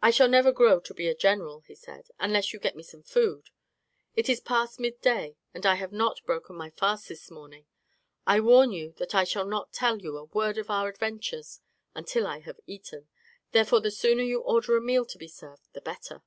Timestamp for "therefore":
13.52-13.82